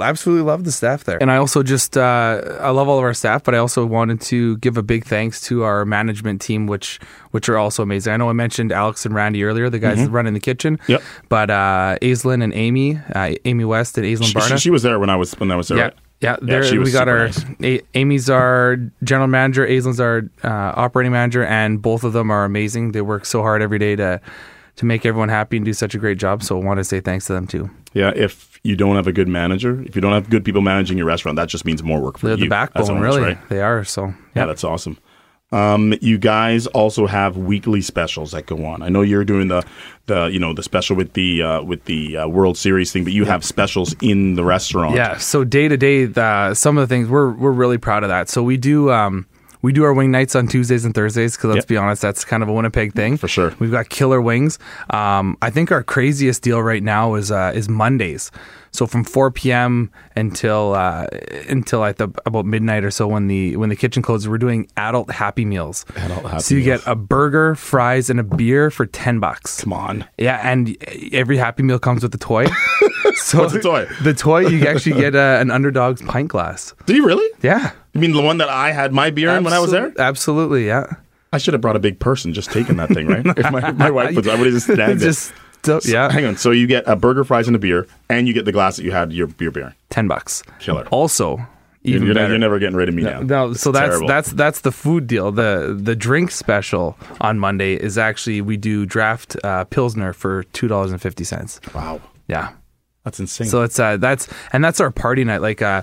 [0.00, 3.14] absolutely love the staff there, and I also just uh, I love all of our
[3.14, 6.98] staff, but I also wanted to give a big thanks to our management team, which
[7.30, 8.12] which are also amazing.
[8.12, 10.78] I know I mentioned Alex and Randy earlier, the guys that run in the kitchen.
[10.78, 10.92] Mm-hmm.
[10.92, 11.02] Yep.
[11.28, 14.48] But uh, Aislinn and Amy, uh, Amy West and Aislinn She, Barna.
[14.52, 15.78] she, she was there when I was when I was there.
[15.78, 15.84] Yeah.
[15.84, 15.94] right?
[16.20, 17.44] Yeah, there was we got our nice.
[17.62, 22.44] A- Amy's our general manager, Aislinn's our uh, operating manager, and both of them are
[22.44, 22.92] amazing.
[22.92, 24.20] They work so hard every day to
[24.76, 26.42] to make everyone happy and do such a great job.
[26.42, 27.70] So I want to say thanks to them too.
[27.92, 30.98] Yeah, if you don't have a good manager, if you don't have good people managing
[30.98, 32.36] your restaurant, that just means more work for them.
[32.36, 32.44] They're you.
[32.44, 33.22] the backbone, owners, really.
[33.22, 33.48] right?
[33.48, 33.84] They are.
[33.84, 34.98] So Yeah, yeah, that's awesome.
[35.52, 38.82] Um, you guys also have weekly specials that go on.
[38.82, 39.64] I know you're doing the,
[40.06, 43.12] the you know the special with the uh, with the uh, World Series thing, but
[43.12, 44.96] you have specials in the restaurant.
[44.96, 45.18] Yeah.
[45.18, 48.28] So day to day, the some of the things we're we're really proud of that.
[48.28, 49.26] So we do um
[49.62, 51.68] we do our wing nights on Tuesdays and Thursdays because let's Yep.
[51.68, 53.54] be honest, that's kind of a Winnipeg thing For sure.
[53.58, 54.58] We've got killer wings.
[54.90, 58.30] Um, I think our craziest deal right now is uh, is Mondays.
[58.76, 59.90] So from 4 p.m.
[60.16, 61.06] until uh,
[61.48, 64.68] until I th- about midnight or so when the when the kitchen closes, we're doing
[64.76, 65.86] adult happy meals.
[65.96, 66.82] Adult Happy so you Meals.
[66.84, 69.62] get a burger, fries, and a beer for ten bucks.
[69.62, 70.04] Come on.
[70.18, 70.76] Yeah, and
[71.12, 72.46] every Happy Meal comes with a toy.
[73.14, 73.86] so What's the toy?
[74.02, 76.74] The toy you actually get uh, an underdog's pint glass.
[76.84, 77.28] Do you really?
[77.42, 79.92] Yeah, You mean the one that I had my beer in when I was there?
[79.98, 80.86] Absolutely, yeah.
[81.32, 83.24] I should have brought a big person, just taking that thing, right?
[83.36, 85.32] if my, my wife was, I would have just snagged Just
[85.64, 86.36] so- yeah, Hang on.
[86.36, 88.84] So you get a burger, fries, and a beer, and you get the glass that
[88.84, 89.74] you had your beer beer.
[89.90, 90.42] ten bucks.
[90.58, 90.86] Killer.
[90.90, 91.38] Also,
[91.82, 92.30] You're, you're, better.
[92.30, 93.20] you're never getting rid of me now.
[93.20, 94.08] No, so It's that's terrible.
[94.08, 95.30] that's that's the food deal.
[95.32, 100.66] the The drink special on Monday is actually we do draft uh, pilsner for two
[100.68, 101.60] dollars and fifty cents.
[101.74, 102.00] wow.
[102.28, 102.48] Yeah,
[103.06, 103.46] That's insane.
[103.46, 105.40] so it's uh, that's and that's our party night.
[105.40, 105.82] Like uh,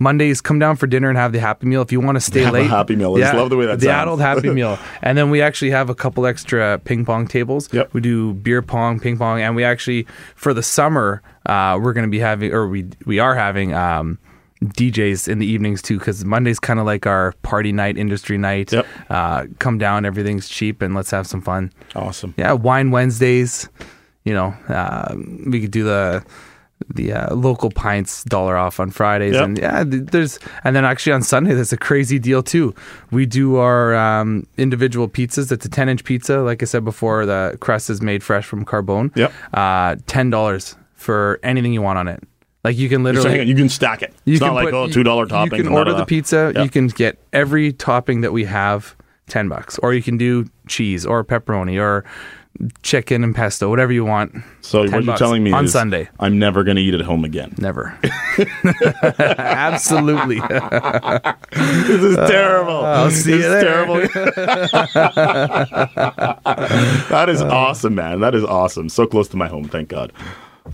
[0.00, 1.82] Mondays, come down for dinner and have the Happy Meal.
[1.82, 3.14] If you want to stay Have a late, Happy Meal.
[3.14, 4.02] I just love the way that the sounds.
[4.02, 4.76] adult Happy Meal.
[5.00, 7.72] And then we actually have a couple extra ping pong tables.
[7.72, 7.94] Yep.
[7.94, 12.06] We do beer pong, ping pong, and we actually for the summer uh, we're going
[12.06, 13.72] to be having, or we we are having.
[13.72, 14.18] Um,
[14.64, 18.72] DJs in the evenings too, because Monday's kind of like our party night, industry night.
[18.72, 18.86] Yep.
[19.10, 21.70] Uh, come down, everything's cheap, and let's have some fun.
[21.94, 22.32] awesome.
[22.38, 23.68] Yeah, wine Wednesdays.
[24.24, 25.14] You know, uh,
[25.46, 26.24] we could do the
[26.92, 29.44] the uh, local pints dollar off on Fridays, Yep.
[29.44, 32.74] and yeah, there's and then actually on Sunday there's a crazy deal too.
[33.10, 35.50] We do our um, individual pizzas.
[35.52, 37.26] It's a 10 inch pizza, like I said before.
[37.26, 39.14] The crust is made fresh from Carbone.
[39.16, 39.32] Yep.
[39.52, 42.22] Uh, ten dollars for anything you want on it.
[42.64, 44.14] Like you can literally hang on, you can stack it.
[44.24, 45.58] you it's can not like put- oh two dollar topping.
[45.58, 46.52] You can order the pizza.
[46.54, 46.62] Yeah.
[46.62, 48.96] You can get every topping that we have,
[49.28, 52.04] ten bucks, or you can do cheese or pepperoni or
[52.82, 54.34] chicken and pesto, whatever you want.
[54.60, 56.08] So what you're telling me on is Sunday.
[56.20, 57.54] I'm never going to eat at home again.
[57.58, 57.98] Never.
[59.18, 60.40] Absolutely.
[61.54, 62.84] This is terrible.
[62.84, 63.62] I'll see This you there.
[63.62, 64.00] terrible.
[67.08, 68.20] that is awesome, man.
[68.20, 68.88] That is awesome.
[68.88, 69.68] So close to my home.
[69.68, 70.12] Thank God.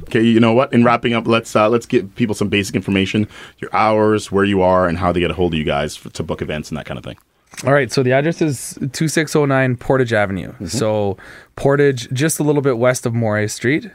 [0.04, 0.72] Okay, you know what?
[0.72, 4.62] In wrapping up, let's uh, let's give people some basic information: your hours, where you
[4.62, 6.78] are, and how they get a hold of you guys for, to book events and
[6.78, 7.18] that kind of thing.
[7.66, 10.54] All right, so the address is 2609 Portage Avenue.
[10.66, 11.18] So
[11.56, 13.90] Portage, just a little bit west of Moray Street.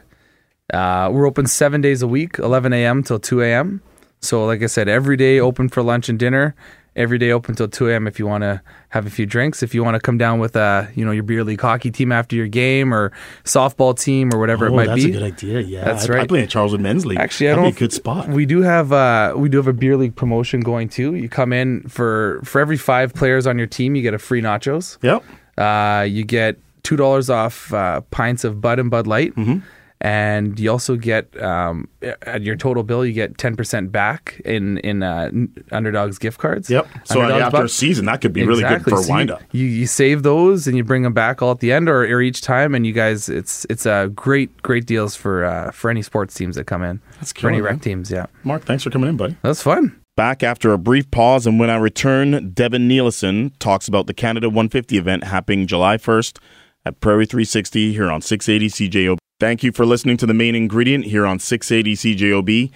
[0.72, 3.02] Uh, we're open seven days a week, 11 a.m.
[3.02, 3.82] till 2 a.m.
[4.22, 6.56] So, like I said, every day open for lunch and dinner.
[6.96, 8.08] Every day open till 2 a.m.
[8.08, 9.62] if you want to have a few drinks.
[9.62, 12.12] If you want to come down with uh, you know your beer league hockey team
[12.12, 13.12] after your game or
[13.44, 15.12] softball team or whatever oh, it might that's be.
[15.12, 15.60] That's a good idea.
[15.62, 16.28] Yeah, That's I, I right.
[16.30, 17.20] play in Charleswood Men's League.
[17.20, 17.76] Actually, I That'd don't.
[17.76, 18.30] a good spot.
[18.30, 21.16] We do have uh, we do have a beer league promotion going too.
[21.16, 24.42] You come in for for every five players on your team, you get a free
[24.42, 24.98] nachos.
[25.02, 25.24] yep.
[25.58, 29.60] Uh, you get two dollars off uh, pints of Bud and Bud Light, Mm-hmm.
[30.02, 34.78] And you also get um, at your total bill, you get ten percent back in
[34.80, 35.32] in uh,
[35.72, 36.70] Underdogs gift cards.
[36.70, 36.88] Yep.
[37.06, 39.32] So Underdogs after a season, that could be really good for a So you- wind
[39.32, 39.42] up.
[39.52, 42.22] You, you save those and you bring them back all at the end or, or
[42.22, 46.02] each time, and you guys, it's it's a great great deals for uh, for any
[46.02, 47.02] sports teams that come in.
[47.20, 47.80] That's for any killer, rec man.
[47.80, 48.12] teams.
[48.12, 49.38] Yeah, Marc, thanks for coming in, buddy.
[49.44, 50.00] that's fun.
[50.18, 54.48] Back after a brief pause, and when I return, Devin Nielsen talks about the Canada
[54.50, 56.38] 150 event happening July 1st
[56.86, 59.18] at Prairie 360 here on 680 CJOB.
[59.38, 62.72] Thank you for listening to the main ingredient here on 680 CJOB.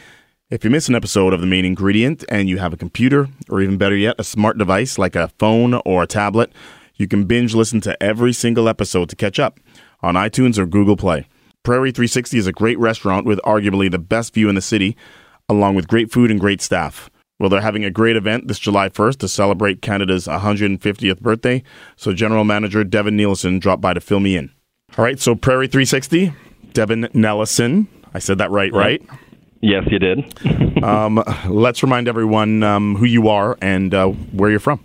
[0.50, 3.62] If you miss an episode of the main ingredient and you have a computer, or
[3.62, 6.52] even better yet, a smart device like a phone or a tablet,
[6.96, 9.58] you can binge listen to every single episode to catch up
[10.02, 11.30] on iTunes or Google Play.
[11.64, 14.98] Prairie 360 is a great restaurant with arguably the best view in the city,
[15.48, 17.10] along with great food and great staff.
[17.40, 21.64] Well, they're having a great event this July 1st to celebrate Canada's 150th birthday,
[21.96, 24.52] so General Manager Devin Nielsen dropped by to fill me in.
[24.98, 26.34] All right, so Prairie 360,
[26.74, 27.88] Devin Nelson.
[28.14, 29.02] I said that right, right?
[29.62, 30.20] Yes, you did.
[30.80, 34.80] Um, let's remind everyone um, who you are and uh, where you're from.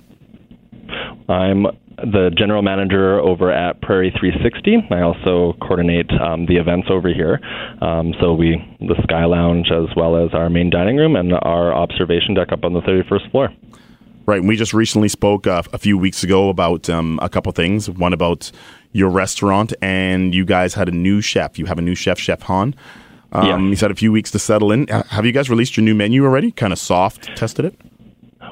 [1.28, 1.66] I'm
[1.98, 4.88] the general manager over at Prairie 360.
[4.90, 7.38] I also coordinate um, the events over here.
[7.80, 11.72] Um, so we, the Sky Lounge, as well as our main dining room and our
[11.72, 13.50] observation deck up on the 31st floor.
[14.26, 14.40] Right.
[14.40, 17.88] and We just recently spoke uh, a few weeks ago about um, a couple things.
[17.90, 18.50] One about
[18.94, 21.58] your restaurant, and you guys had a new chef.
[21.58, 22.74] You have a new chef, Chef Han.
[23.32, 23.58] Um, Yeah.
[23.68, 24.86] He's had a few weeks to settle in.
[24.86, 26.52] Have you guys released your new menu already?
[26.52, 27.74] Kind of soft tested it?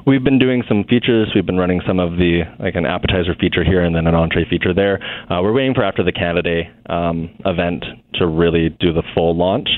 [0.05, 1.31] We've been doing some features.
[1.33, 4.43] We've been running some of the like an appetizer feature here and then an entree
[4.49, 4.99] feature there.
[5.31, 9.33] Uh, we're waiting for after the Canada Day um, event to really do the full
[9.37, 9.69] launch.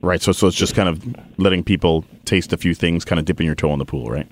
[0.00, 0.22] Right.
[0.22, 1.02] So, so it's just kind of
[1.38, 4.28] letting people taste a few things, kind of dipping your toe in the pool, right?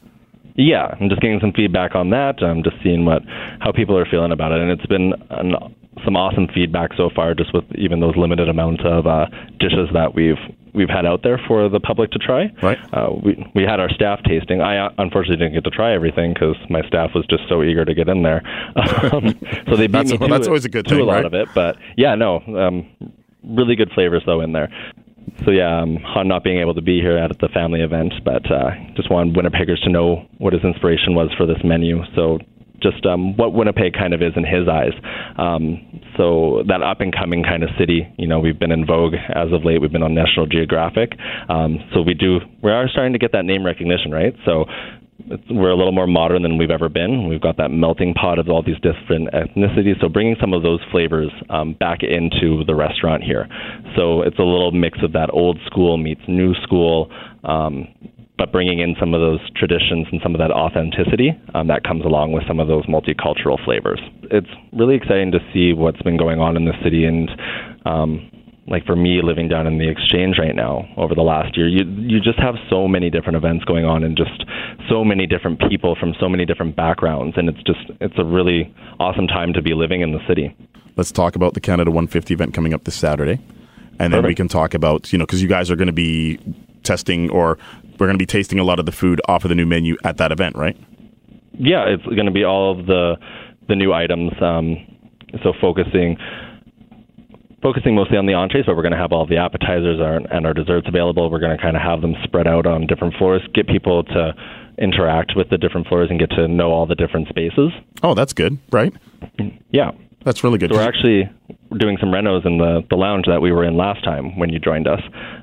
[0.57, 2.43] Yeah, I'm just getting some feedback on that.
[2.43, 3.23] I'm just seeing what
[3.61, 5.55] how people are feeling about it, and it's been an,
[6.05, 7.35] some awesome feedback so far.
[7.35, 9.27] Just with even those limited amounts of uh,
[9.59, 10.39] dishes that we've
[10.73, 12.53] we've had out there for the public to try.
[12.63, 12.79] Right.
[12.93, 14.61] Uh, we we had our staff tasting.
[14.61, 17.85] I uh, unfortunately didn't get to try everything because my staff was just so eager
[17.85, 18.43] to get in there.
[19.13, 19.35] Um,
[19.69, 21.15] so they beat That's- me to that's it- always a good to thing, a lot
[21.15, 21.25] right?
[21.25, 21.49] of it.
[21.55, 22.89] But yeah, no, um,
[23.45, 24.69] really good flavors though in there.
[25.45, 28.51] So yeah, um, Han not being able to be here at the family event, but
[28.51, 32.03] uh, just wanted Winnipeggers to know what his inspiration was for this menu.
[32.15, 32.39] So
[32.83, 34.93] just um, what Winnipeg kind of is in his eyes.
[35.39, 39.15] Um, so that up and coming kind of city, you know, we've been in vogue
[39.15, 39.81] as of late.
[39.81, 41.13] We've been on National Geographic.
[41.49, 44.35] Um, so we do, we are starting to get that name recognition, right?
[44.45, 44.67] So
[45.51, 47.29] we're a little more modern than we've ever been.
[47.29, 50.01] We've got that melting pot of all these different ethnicities.
[50.01, 53.49] So bringing some of those flavors um, back into the restaurant here.
[53.97, 57.11] So it's a little mix of that old school meets new school.
[57.45, 57.89] Um,
[58.37, 62.05] but bringing in some of those traditions and some of that authenticity um, that comes
[62.05, 64.01] along with some of those multicultural flavors.
[64.25, 67.31] It's really exciting to see what's been going on in the city and
[67.87, 68.31] um,
[68.67, 71.85] like for me living down in the exchange right now over the last year you
[71.85, 74.45] you just have so many different events going on and just
[74.89, 78.75] so many different people from so many different backgrounds and it's just it's a really
[79.01, 80.57] awesome time to be living in the city
[80.97, 83.41] Let's talk about the Canada 150 event coming up this Saturday.
[83.99, 86.39] And then we can talk about, you know, because you guys are going to be
[86.85, 87.59] testing or
[87.99, 89.97] we're going to be tasting a lot of the food off of the new menu
[90.05, 90.77] at that event, right?
[91.59, 93.17] yeah it's going to be all of the
[93.69, 94.77] the new items um,
[95.43, 96.17] so focusing
[97.65, 99.99] focusing mostly on the entrees, but we're going to have all the appetizers
[100.31, 101.31] and our desserts available.
[101.31, 104.35] We're going to kind of have them spread out on different floors, get people to
[104.77, 107.71] interact with the different floors and get to know all the different spaces.
[108.03, 108.93] Oh, that's good, right?
[109.71, 109.93] Yeah.
[110.25, 110.71] That's really good.
[110.71, 111.31] So we're actually
[111.79, 114.59] doing some renos in the, the lounge that we were in last time when you
[114.59, 115.01] joined us.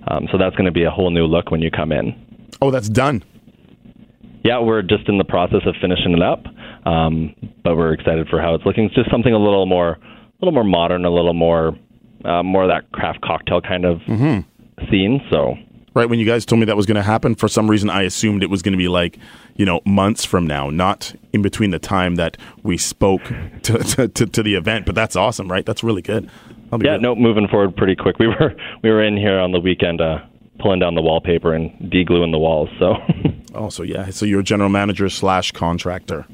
[0.07, 2.15] Um, so that's going to be a whole new look when you come in.
[2.61, 3.23] oh, that's done.
[4.43, 6.45] Yeah, we're just in the process of finishing it up,
[6.87, 8.85] um, but we're excited for how it's looking.
[8.85, 9.99] It's just something a little more, a
[10.41, 11.77] little more modern, a little more,
[12.25, 14.01] uh, more of that craft cocktail kind of
[14.89, 15.21] scene.
[15.29, 15.55] So
[15.93, 18.03] Right when you guys told me that was going to happen, for some reason I
[18.03, 19.17] assumed it was going to be like,
[19.57, 23.23] you know, months from now, not in between the time that we spoke
[23.63, 24.85] to, to, to, to the event.
[24.85, 25.65] But that's awesome, right?
[25.65, 26.29] That's really good.
[26.71, 27.01] Yeah, good.
[27.01, 28.19] no, moving forward pretty quick.
[28.19, 30.19] We were we were in here on the weekend, uh,
[30.59, 32.69] pulling down the wallpaper and de-gluing the walls.
[32.79, 32.95] So
[33.53, 36.25] Oh, so yeah, so you're a general manager slash contractor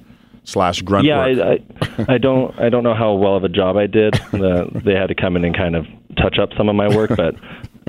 [0.47, 1.61] slash grunt yeah, work.
[1.99, 4.15] I, I I don't I don't know how well of a job I did.
[4.31, 7.11] The, they had to come in and kind of touch up some of my work,
[7.15, 7.35] but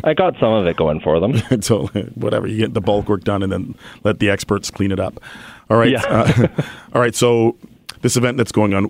[0.05, 1.35] I got some of it going for them.
[1.62, 5.01] so whatever you get the bulk work done, and then let the experts clean it
[5.01, 5.21] up.
[5.71, 6.03] All right, Yeah.
[6.05, 6.49] uh,
[6.94, 7.14] all right.
[7.14, 7.57] So
[8.03, 8.85] this event that's going on,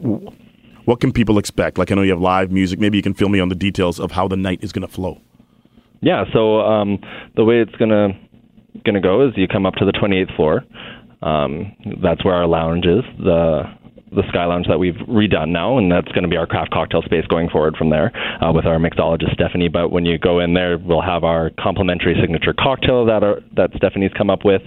[0.85, 1.79] what can people expect?
[1.79, 2.79] Like I know you have live music.
[2.81, 4.93] Maybe you can fill me on the details of how the night is going to
[4.93, 5.21] flow.
[6.01, 6.99] Yeah, so um,
[7.35, 8.11] the way it's gonna
[8.85, 10.65] gonna go is you come up to the 28th floor.
[11.23, 13.65] Um, that's where our lounge is, the
[14.11, 17.03] the Sky Lounge that we've redone now, and that's going to be our craft cocktail
[17.03, 19.69] space going forward from there uh, with our mixologist Stephanie.
[19.69, 23.71] But when you go in there, we'll have our complimentary signature cocktail that are, that
[23.77, 24.63] Stephanie's come up with.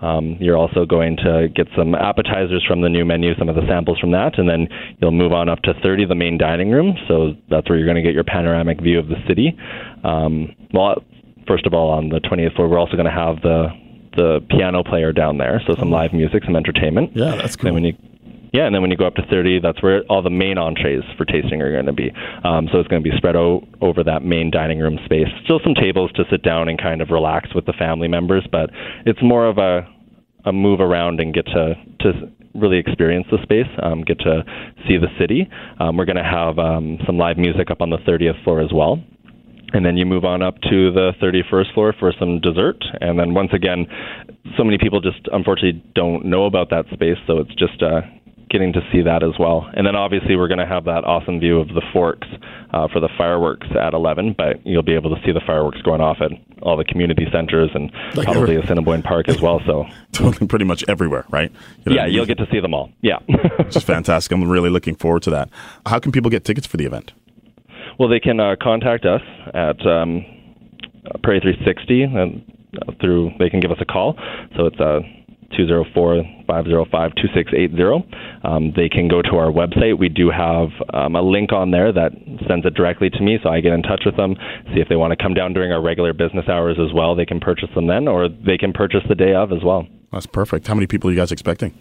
[0.00, 3.66] Um, you're also going to get some appetizers from the new menu, some of the
[3.68, 4.66] samples from that, and then
[4.98, 6.94] you'll move on up to 30, the main dining room.
[7.06, 9.56] So that's where you're going to get your panoramic view of the city.
[10.02, 11.04] Um, well,
[11.46, 13.68] first of all, on the 20th floor, we're also going to have the
[14.16, 17.10] the piano player down there, so some live music, some entertainment.
[17.14, 17.94] Yeah, that's Then when you
[18.52, 21.04] yeah, and then when you go up to 30, that's where all the main entrees
[21.16, 22.10] for tasting are going to be.
[22.42, 25.28] Um, so it's going to be spread o- over that main dining room space.
[25.44, 28.70] Still some tables to sit down and kind of relax with the family members, but
[29.06, 29.86] it's more of a
[30.46, 32.12] a move around and get to to
[32.54, 34.42] really experience the space, um, get to
[34.88, 35.48] see the city.
[35.78, 38.72] Um, we're going to have um, some live music up on the 30th floor as
[38.72, 39.00] well.
[39.72, 42.82] And then you move on up to the 31st floor for some dessert.
[43.00, 43.86] And then once again,
[44.56, 48.00] so many people just unfortunately don't know about that space, so it's just uh,
[48.48, 49.70] getting to see that as well.
[49.74, 52.26] And then obviously we're going to have that awesome view of the Forks
[52.72, 56.00] uh, for the fireworks at 11, but you'll be able to see the fireworks going
[56.00, 59.60] off at all the community centers and Like probably every- Assiniboine Park as well.
[59.66, 61.52] So totally pretty much everywhere, right?
[61.86, 62.90] You know, yeah, you'll get to see them all.
[63.02, 63.18] Yeah.
[63.58, 64.32] which is fantastic.
[64.32, 65.48] I'm really looking forward to that.
[65.86, 67.12] How can people get tickets for the event?
[68.00, 69.20] Well, they can uh, contact us
[69.52, 70.24] at um,
[71.22, 72.42] Prairie 360 and
[72.80, 73.32] uh, through.
[73.38, 74.16] They can give us a call.
[74.56, 75.00] So it's uh,
[76.48, 78.46] 204-505-2680.
[78.46, 79.98] Um, they can go to our website.
[79.98, 82.12] We do have um, a link on there that
[82.48, 84.34] sends it directly to me, so I get in touch with them,
[84.72, 87.14] see if they want to come down during our regular business hours as well.
[87.14, 89.86] They can purchase them then, or they can purchase the day of as well.
[90.10, 90.66] That's perfect.
[90.66, 91.74] How many people are you guys expecting?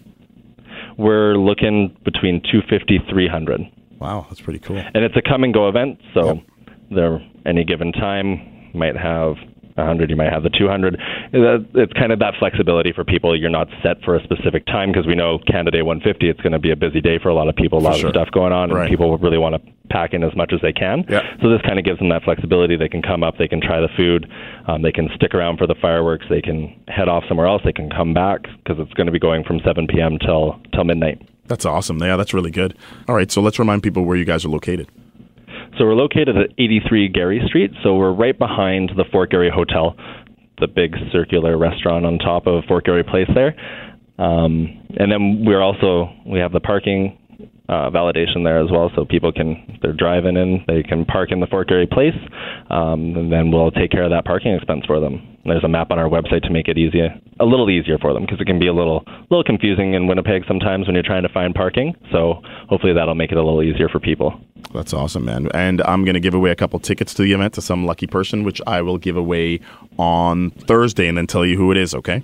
[0.97, 3.71] We're looking between 250 300.
[3.99, 4.77] Wow, that's pretty cool.
[4.77, 5.99] and it's a come and go event.
[6.13, 6.43] So Yep.
[6.91, 9.35] there, any given time, you might have
[9.75, 10.97] 100, you might have the 200.
[11.31, 13.33] It's kind of that flexibility for people.
[13.37, 16.29] You're not set for a specific time because we know Canada Day 150.
[16.29, 17.79] It's going to be a busy day for a lot of people.
[17.79, 18.09] A lot sure.
[18.09, 18.89] of stuff going on, and Right.
[18.89, 21.05] people really want to pack in as much as they can.
[21.09, 21.21] Yeah.
[21.41, 22.75] So this kind of gives them that flexibility.
[22.75, 24.27] They can come up, they can try the food,
[24.67, 27.73] um, they can stick around for the fireworks, they can head off somewhere else, they
[27.73, 30.17] can come back because it's going to be going from 7 p.m.
[30.19, 31.21] till till midnight.
[31.49, 31.99] That's awesome.
[31.99, 32.77] Yeah, that's really good.
[33.07, 34.89] All right, so let's remind people where you guys are located.
[35.77, 37.71] So we're located at 83 Garry Street.
[37.83, 39.95] So we're right behind the Fort Garry Hotel,
[40.59, 43.55] the big circular restaurant on top of Fort Garry Place there.
[44.19, 47.17] Um, and then we're also we have the parking
[47.69, 51.39] uh, validation there as well, so people can they're driving in, they can park in
[51.39, 52.17] the Fort Garry Place,
[52.69, 55.37] um, and then we'll take care of that parking expense for them.
[55.45, 57.09] There's a map on our website to make it easier,
[57.39, 60.43] a little easier for them because it can be a little little confusing in Winnipeg
[60.47, 61.95] sometimes when you're trying to find parking.
[62.11, 64.39] So hopefully that'll make it a little easier for people.
[64.73, 65.49] That's awesome, man.
[65.53, 68.07] And I'm going to give away a couple tickets to the event to some lucky
[68.07, 69.61] person, which I will give away
[69.97, 72.23] on Thursday and then tell you who it is, okay?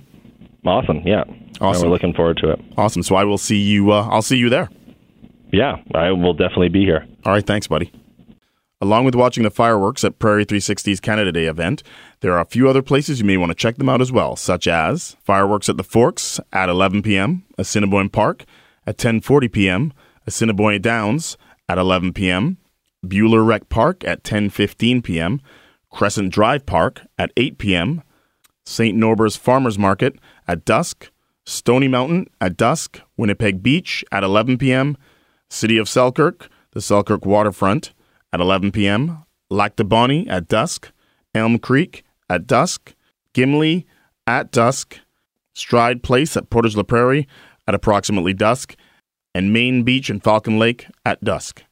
[0.64, 1.00] Awesome.
[1.04, 1.24] Yeah.
[1.60, 1.82] Awesome.
[1.82, 2.60] And we're looking forward to it.
[2.76, 3.02] Awesome.
[3.02, 4.68] So I will see you uh, I'll see you there.
[5.52, 7.06] Yeah, I will definitely be here.
[7.24, 7.92] All right, thanks, buddy.
[8.80, 11.82] Along with watching the fireworks at Prairie 360's Canada Day event,
[12.20, 14.36] there are a few other places you may want to check them out as well,
[14.36, 18.44] such as fireworks at the Forks at 11 p.m., Assiniboine Park
[18.86, 19.92] at 10:40 p.m.,
[20.26, 21.38] Assiniboine Downs
[21.70, 22.58] at 11 p.m.,
[23.02, 25.40] Buhler Rec Park at 10:15 p.m.,
[25.90, 28.02] Crescent Drive Park at 8 p.m.,
[28.66, 28.94] St.
[28.94, 31.10] Norbert's Farmers Market at dusk,
[31.46, 34.98] Stony Mountain at dusk, Winnipeg Beach at 11 p.m.,
[35.48, 37.92] City of Selkirk, the Selkirk Waterfront
[38.36, 40.92] at 11 p.m., Lac du Bonnet at dusk,
[41.34, 42.94] Elm Creek at dusk,
[43.32, 43.86] Gimli
[44.26, 44.98] at dusk,
[45.54, 47.26] Stride Place at Portage la Prairie
[47.66, 48.76] at approximately dusk,
[49.34, 51.64] and Main Beach and Falcon Lake at dusk.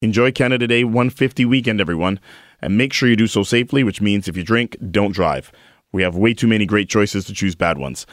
[0.00, 2.20] Enjoy Canada Day 150 weekend, everyone,
[2.60, 5.50] and make sure you do so safely, which means if you drink, don't drive.
[5.90, 8.06] We have way too many great choices to choose bad ones.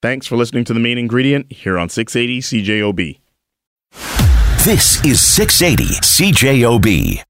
[0.00, 3.18] Thanks for listening to the main ingredient here on 680 CJOB.
[4.64, 7.22] This is 680 CJOB.